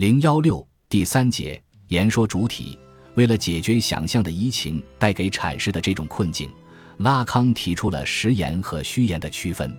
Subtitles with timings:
[0.00, 2.78] 零幺六第三节言说主体，
[3.16, 6.48] 为了解决想象的移情带给阐释的这种困境，
[6.96, 9.70] 拉康提出了实言和虚言的区分。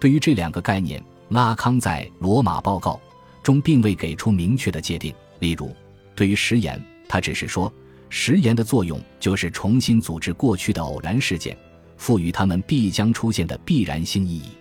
[0.00, 2.98] 对于这两个概念，拉康在《罗马报告》
[3.44, 5.14] 中并未给出明确的界定。
[5.40, 5.76] 例如，
[6.16, 7.70] 对于实言，他只是说，
[8.08, 11.54] 实言的作用就是重新组织过去的偶然事件，
[11.98, 14.52] 赋予他们必将出现的必然性意义。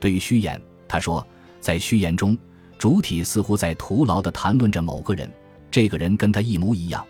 [0.00, 1.24] 对于虚言，他说，
[1.60, 2.36] 在虚言中，
[2.82, 5.30] 主体似乎在徒劳地谈论着某个人，
[5.70, 7.06] 这个人跟他一模一样，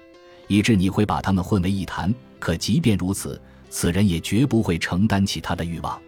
[0.46, 2.14] 以致你会把他们混为一谈。
[2.38, 3.40] 可即便如此，
[3.70, 5.98] 此人也绝不会承担起他的欲望。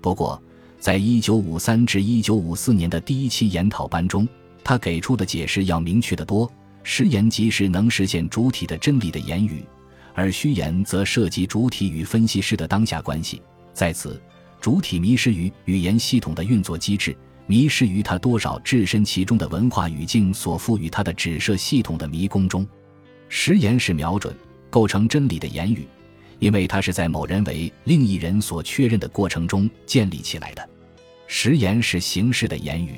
[0.00, 0.40] 不过，
[0.78, 4.28] 在一九五三至一九五四年的第一期研讨班中，
[4.62, 6.48] 他给出的解释要明确得多。
[6.84, 9.64] 实言即是能实现主体的真理的言语，
[10.14, 13.42] 而虚言则涉及主体与分析师的当下关系。
[13.74, 14.22] 在此，
[14.60, 17.16] 主体迷失于语言系统的运作机制，
[17.50, 22.64] 迷失于他多少置身其中的文化语境所赋予他的指涉系统的迷宫中。
[23.28, 24.32] 实言是瞄准
[24.70, 25.84] 构成真理的言语。
[26.38, 30.66] 因为它是在某人为另一人所确认的过程中建立起来的，
[31.26, 32.94] 实言是形式的言语，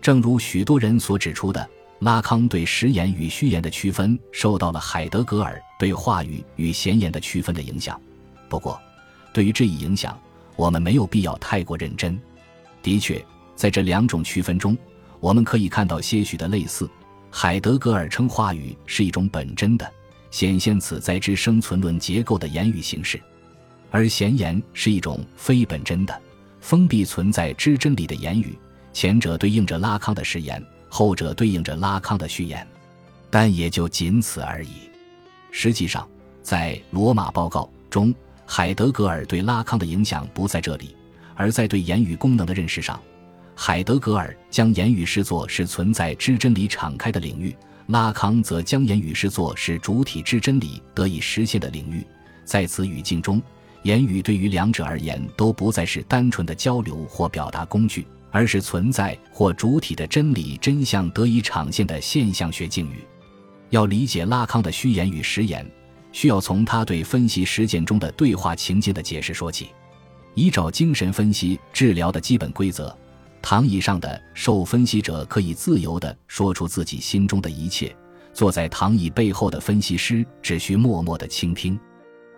[0.00, 1.68] 正如许多人所指出的，
[2.00, 8.00] 拉康对实言与虚言的区分受到了海德格尔对话语与闲言的区分的影响。
[8.48, 8.80] 不过，
[9.32, 10.18] 对于这一影响，
[10.56, 12.18] 我们没有必要太过认真。
[12.82, 13.24] 的确，
[13.54, 14.76] 在这两种区分中，
[15.20, 16.88] 我们可以看到些许的类似。
[17.30, 19.90] 海德格尔称话语是一种本真的。
[20.30, 23.20] 显现此在之生存论结构的言语形式，
[23.92, 26.20] 而闲言是一种非本真的、
[26.60, 28.58] 封闭存在之真理的言语。
[28.92, 32.66] 前者对应着拉康的实言，后者对应着拉康的虚言，
[33.30, 34.90] 但也就仅此而已。
[35.52, 36.08] 实际上，
[36.42, 38.12] 在《罗马报告》中，
[38.44, 40.96] 海德格尔对拉康的影响不在这里，
[41.36, 43.00] 而在对言语功能的认识上，
[43.54, 47.56] 海德格尔将言语视作是存在之真理敞开的领域。
[47.88, 52.02] 拉康则将言语视作是主体之真理得以实现的领域，
[52.42, 53.42] 在此语境中，
[53.82, 63.04] 言语对于两者而言都不再是单纯的交流或表达工具，而是存在或主体的真理真相得以呈现的现象学境遇。
[63.68, 65.70] 要理解拉康的虚言与实言，
[66.10, 69.68] 需要从他对分析实践中的对话情境的解释说起。
[70.34, 72.96] 依照精神分析治疗的基本规则。
[73.44, 77.94] 躺椅上的受分析者可以自由地说出自己心中的一切，
[78.32, 81.78] 坐在躺椅背后的分析师只需默默地倾听。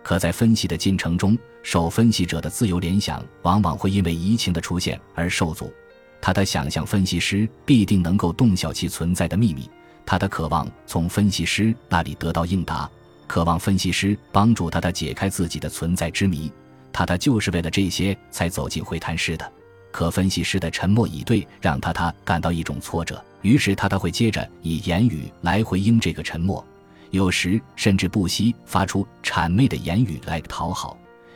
[0.03, 5.71] 可在分析的进程中，受分析者的自由联想往往会因为移情的出现而受阻。
[6.19, 9.69] 他的想象分析师必定能够洞晓其存在的秘密，
[10.05, 12.89] 他的渴望从分析师那里得到应答，
[13.27, 16.51] 渴望分析师帮助他他解开自己的存在之谜。
[16.91, 19.53] 他他就是为了这些才走进会谈室的。
[19.97, 26.63] 可分析师的沉默以对，让他他感到一种挫折，于是他他会接着以言语来回应这个沉默，
[27.09, 30.95] 有时甚至不惜发出谄媚的言语来讨好，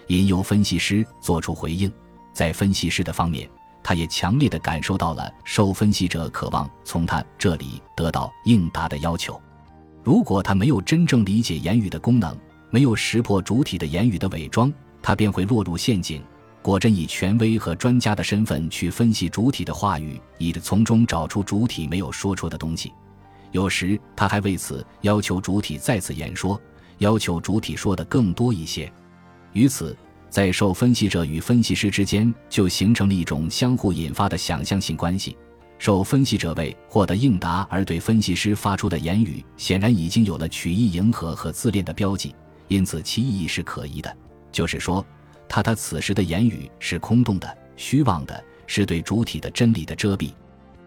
[0.10, 1.92] 引诱分析师做出回应。
[2.34, 3.50] 在分析师的方面，
[3.82, 9.42] 他也强烈的感受到了受分析者渴望从他这里得到应答的要求。
[10.04, 12.38] 如果他没有真正理解言语的功能，
[12.70, 16.22] 没有识破主体的言语的伪装，他便会落入陷阱。
[16.62, 22.94] 果真以权威和专家的身份去分析主体的话语，以从中找出主体没有说出的东西。
[23.52, 26.62] 有时他还为此要求主体再次演说，
[27.00, 28.92] 要求主体说的更多一些。
[29.54, 29.98] 于此，
[30.30, 35.36] 在受分析者与分析师之间就形成了一种相互引发的想象性关系。
[35.80, 42.36] 受分析者为获得应答而对分析师发出的言语，显然已经有了曲意迎合和自恋的标记，
[42.68, 44.16] 因此其意义是可疑的。
[44.52, 45.04] 就是说。
[45.54, 50.32] 他他此时的言语是空洞的、虚妄的，是对主体的真理的遮蔽。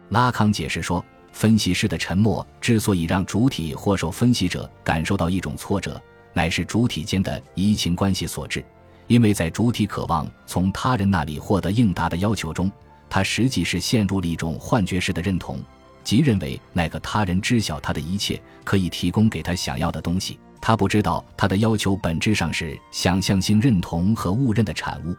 [0.09, 6.01] 拉康解释说，分析师的沉默之所以让主体或受分析者感受到一种挫折，
[6.33, 8.65] 乃是主体间的移情关系所致。
[9.07, 12.73] 因为在主体渴望从他人那里获得应答的要求中，
[13.11, 15.59] 他实际是陷入了一种幻觉式的认同，
[16.05, 20.39] 即认为那个他人知晓他的一切，可以提供给他想要的东西。
[20.61, 25.17] 他不知道，他的要求本质上是想象性认同和误认的产物。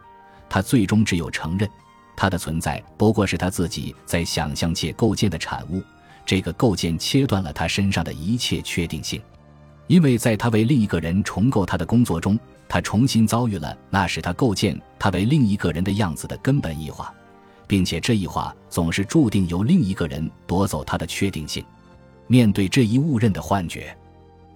[0.48, 1.68] 他最终只有承认，
[2.16, 5.82] 他的存在不过是他自己在想象界构建的产物。
[6.24, 9.22] 这个构建切断了他身上的一切确定性，
[9.86, 12.36] 因为在他为另一个人重构他的工作中，
[12.68, 17.14] 他重新遭遇了那使他构建他为另一个人的样子的根本异化，
[17.66, 21.64] 并且这一话总是注定由另一个人夺走他的确定性。
[22.26, 23.96] 面对这一误认的幻觉。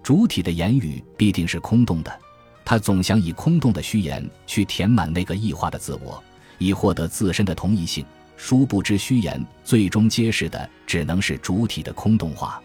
[0.03, 2.19] 主体的言语必定是空洞的，
[2.65, 6.21] 他总想以空洞的虚言去填满那个异化的自我，
[6.57, 8.03] 以获得自身的同一性。
[8.35, 12.59] 殊不知虚言，最终揭示的只能是主体的空洞化。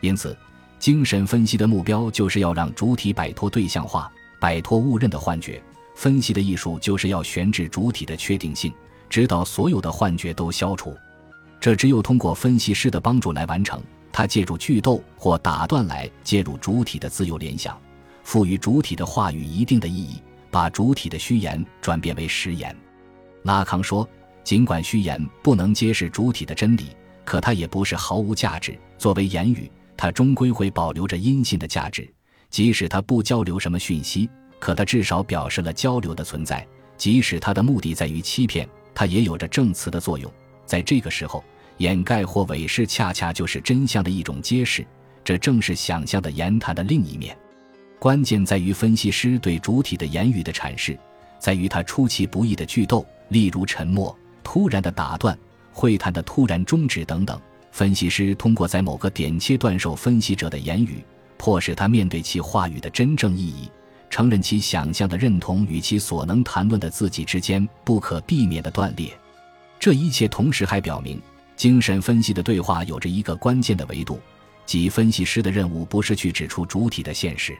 [0.00, 0.36] 因此，
[0.78, 4.08] 精神分析的目标就是要让主体摆脱对象化，
[4.40, 5.60] 摆脱误认的幻觉。
[5.96, 8.72] 分析的艺术就是要悬置主体的确定性，
[9.08, 10.96] 直到所有的幻觉都消除。
[11.60, 13.82] 这只有通过分析师的帮助来完成。
[14.10, 17.78] 他借助剧斗或打断来介入主体的自由联想，
[18.24, 20.20] 赋予主体的话语一定的意义，
[20.50, 22.74] 把主体的虚言转变为实言。
[23.42, 24.08] 拉康说，
[24.42, 26.86] 尽管虚言不能揭示主体的真理，
[27.24, 28.76] 可它也不是毫无价值。
[28.96, 32.12] 作为言语，它终归会保留着阴性的价值，
[32.50, 34.28] 即使它不交流什么讯息。
[34.58, 36.66] 可它至少表示了交流的存在，
[36.96, 40.28] 即使它的目的在于欺骗，它也有着证词的作用。
[40.66, 41.44] 在这个时候，
[41.76, 44.84] 掩盖或伪饰恰恰就是真相的一种揭示，
[45.22, 47.38] 这正是想象的言谈的另一面。
[48.00, 50.98] 关键在于分析师对主体的言语的阐释，
[51.38, 54.12] 在于他出其不意的句斗，例如沉默、
[54.42, 55.38] 突然的打断、
[55.72, 57.40] 会谈的突然终止等等。
[57.70, 61.04] 分析师通过在某个点切断受分析者的言语，
[61.36, 63.70] 迫使他面对其话语的真正意义。
[64.10, 69.16] 承认其想象的认同与其所能谈论的自己之间不可避免的断裂，
[69.78, 71.20] 这一切同时还表明，
[71.56, 74.18] 精神分析的对话有着一个关键的维度，
[74.64, 77.56] 即分析师的任务不是去指出主体的现实，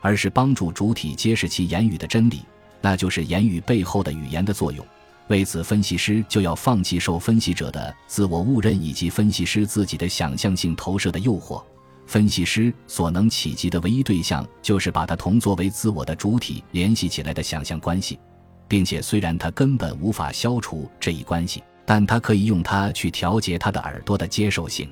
[0.00, 2.42] 而是帮助主体揭示其言语的真理，
[2.80, 4.84] 那就是言语背后的语言的作用。
[5.28, 11.62] 为此，分析师就要放弃受分析者的自我误认以及分析师自己的想象性投射的诱惑。
[12.10, 18.18] 分析师所能企及的唯一对象，就是把它同作为自我的主体联系起来的想象关系，
[18.66, 24.90] 并且虽然他根本无法消除这一关系，但他可以用它去调节他的耳朵的接受性，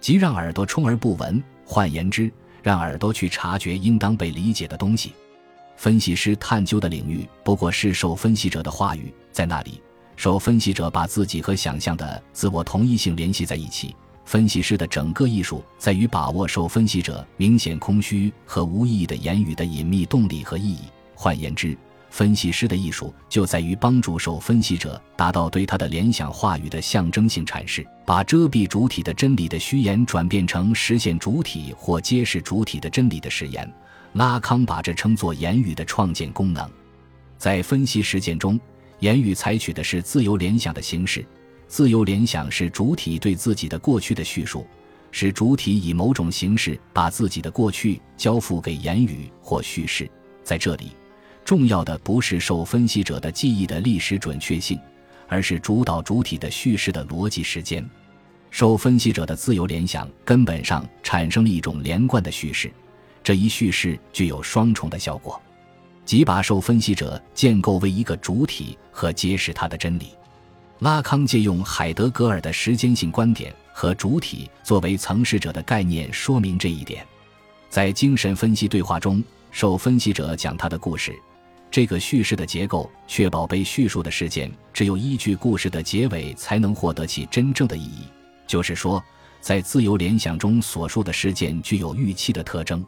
[0.00, 1.42] 即让耳朵充而不闻。
[1.64, 5.12] 换言之，让耳朵去察觉应当被理解的东西。
[5.74, 9.82] 分析师探究的领域不过是受分析者的话语，在那里，
[10.14, 13.96] 受分析者把自己和想象的自我同一性联系在一起。
[14.24, 20.80] 分析师的整个艺术在于把握受分析者明显空虚和无意义的言语的隐秘动力和意义。
[21.14, 21.76] 换言之，
[22.10, 33.70] 分析师的艺术就在于帮助受分析者达到对他的联想话语的象征性阐释，把遮蔽主体的真理的虚言转变成实现主体或揭示主体的真理的实言。
[34.14, 36.70] 拉康把这称作言语的创建功能。
[37.36, 38.58] 在分析实践中，
[39.00, 41.26] 言语采取的是自由联想的形式。
[41.74, 44.64] 自由联想是主体对自己的过去的叙述，
[45.10, 50.08] 使主体以某种形式把自己的过去交付给言语或叙事。
[50.44, 50.92] 在这里，
[51.44, 54.78] 重要的不是受分析者的记忆的历史准确性，
[55.26, 57.84] 而是主导主体的叙事的逻辑时间。
[58.52, 62.72] 受分析者的自由联想根本上产生了一种连贯的叙事，
[63.20, 65.42] 这一叙事具有双重的效果，
[66.04, 70.10] 即把受分析者建构为一个主体和揭示他的真理。
[70.80, 77.06] 拉康借用海德格尔的时间性观点和主体作为曾事者的概念，说明这一点。
[77.70, 81.14] 在精神分析对话中，受分析者讲他的故事，
[81.70, 88.04] 这个叙事的结构确保被叙述的事件只有依据故事的结尾才能获得其真正的意义。
[88.46, 89.02] 就是说，
[89.40, 92.84] 在自由联想中所述的事件具有预期的特征。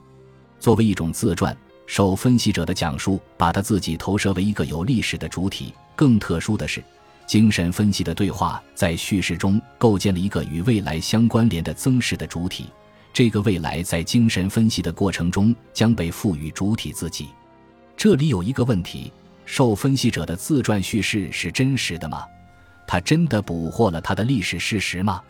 [0.59, 1.57] 作为一种自传，
[1.87, 5.73] 受分析者的讲述把他自己投射为一个有历史的主体。
[5.95, 6.83] 更特殊的是。
[7.27, 12.67] 精神分析的对话在叙事中构建了一个与未来相关联的增势的主体，
[13.13, 17.29] 这个未来在精神分析的过程中将被赋予主体自己。
[17.97, 19.13] 这里有一个问题：
[19.45, 22.25] 受分析者的自传叙事是真实的吗？
[22.87, 25.21] 他真的捕获了他的历史事实吗？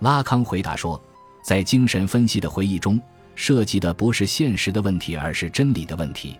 [0.00, 1.02] 拉康回答说，
[1.42, 3.00] 在精神分析的回忆中，
[3.34, 6.36] 涉及的不是现实的问题，而是真理的问题，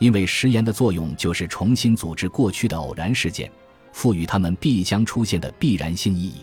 [0.00, 3.48] 因为食言的作用就是重新组织过去的偶然事件。
[3.92, 6.40] 赋予他们必将出现的必然性意义，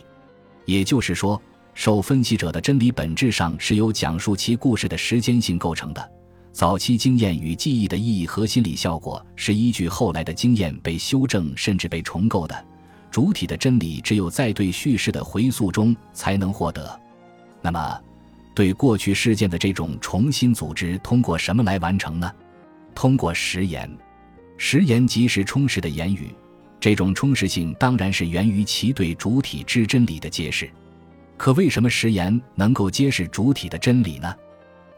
[0.65, 1.41] 也就是说，
[1.73, 6.11] 受分析者的真理本质上是由讲述其故事的时间性构成的。
[6.51, 12.65] 早期经验与记忆的意义和心理效果是依据后来的经验被修正甚至被重构的。
[13.11, 16.99] 主体的真理只有在对叙事的回溯中才能获得。
[17.61, 18.01] 那么，
[18.55, 22.31] 对过去事件的这种重新组织通过什么来完成呢？
[22.95, 23.89] 通过实言。
[24.57, 26.33] 实言即是充实的言语。
[26.79, 30.69] 这种充实性当然是源于其对主体之真理的揭示，
[31.35, 34.33] 可为什么食言能够揭示主体的真理呢？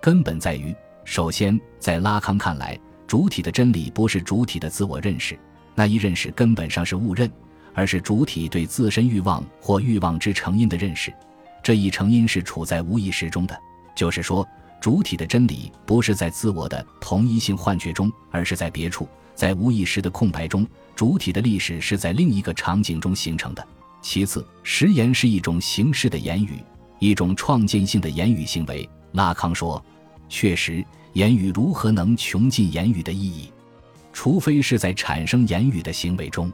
[0.02, 5.38] 根本在于，首先，在拉康看来，主体的真理不是主体的自我认识，
[5.74, 7.32] 那一认识根本上是误认，
[7.74, 11.14] 而是主体对自身欲望或欲望之成因的认识。
[11.64, 13.58] 这一成因是处在无意识中的，
[13.96, 14.48] 就是说，
[14.80, 19.08] 主体的真理不是在自我的同一性幻觉中，而是在别处。
[19.36, 23.66] 在无意识的空白中，主体的历史是在另一个场景中形成的。
[24.02, 26.64] 其次，实言是一种形式的言语，
[27.00, 28.88] 一种创建性的言语行为。
[29.14, 29.84] 拉康说
[30.30, 30.84] ：“确实，
[31.14, 33.52] 言语如何能穷尽言语的意义？
[34.12, 36.52] 除非是在产生言语的行为中。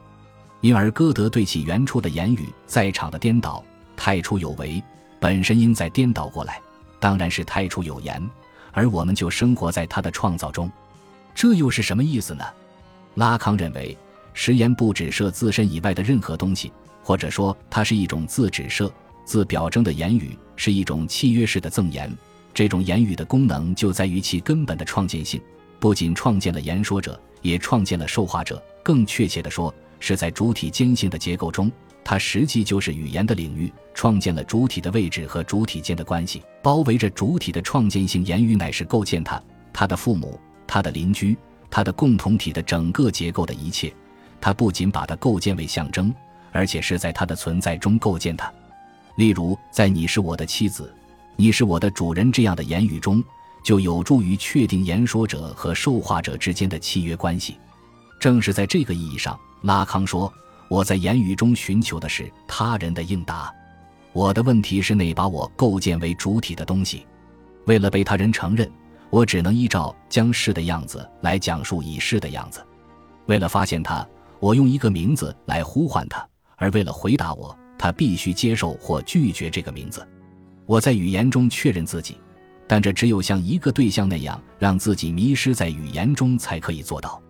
[0.62, 3.64] 因而，歌德对其原初的言语在场的颠倒，
[3.96, 4.84] 太初有为，
[5.20, 6.60] 本身应在颠倒过来，
[7.00, 8.22] 当然是太初有言，
[8.72, 10.72] 而我们就生活在他的创造中。
[11.34, 12.44] 这又是什么意思呢？”
[13.16, 13.98] 拉康认为，
[14.34, 16.72] 实言不指涉自身以外的任何东西。
[17.04, 18.92] 或者说，它是一种自指涉、
[19.26, 22.12] 自表征的言语，是一种契约式的赠言。
[22.52, 25.40] 这种言语的功能就在于其根本的创建性，
[25.80, 28.60] 不仅创建了言说者，也创建了受话者。
[28.82, 31.72] 更确切地说，是在主体间性的结构中，
[32.06, 36.42] 它实际就是语言的领域，创建了主体的位置和主体间的关系。
[36.62, 39.42] 包围着主体的创建性言语，乃是构建它、
[39.74, 41.38] 它的父母、它的邻居、
[41.70, 43.94] 它的共同体的整个结构的一切。
[44.40, 46.14] 它不仅把它构建为象征。
[46.52, 48.54] 而且是在它的存在中构建的，
[49.18, 50.96] 例如在“你是我的妻子，
[51.36, 53.22] 你是我的主人”这样的言语中，
[53.62, 57.58] 就有助于确定言说者和受话者之间的契约关系。
[58.22, 60.32] 正是在这个意义上，拉康说
[60.68, 63.54] ：“我在言语中寻求的是他人的应答，
[64.14, 67.06] 我的问题是那把我构建为主体的东西。
[67.66, 68.72] 为了被他人承认，
[69.10, 72.66] 我只能依照将是的样子来讲述已是的样子。
[73.28, 74.08] 为了发现他，
[74.40, 80.08] 我用一个名字来呼唤他。”而为了回答我，他必须接受或拒绝这个名字。
[80.66, 82.18] 我在语言中确认自己，
[82.66, 87.22] 但这只有像一个对象那样让自己迷失在语言中才可以做到。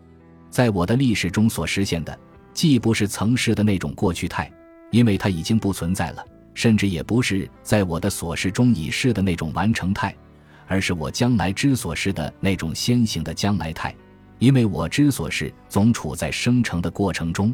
[0.51, 2.18] 在我的历史中所实现的，
[2.55, 4.50] 既不是曾是的那种过去态，
[4.89, 10.15] 因为它已经不存在了；甚至也不是在我的所事中已是的那种完成态，
[10.65, 13.93] 而是我将来之所是的那种先行的将来态，
[14.39, 17.53] 因为我之所是总处在生成的过程中。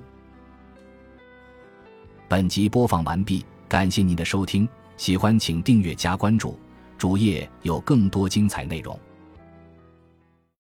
[2.30, 6.58] 本集播放完毕，感谢您的收听，喜欢请订阅加关注，
[6.96, 8.98] 主页有更多精彩内容。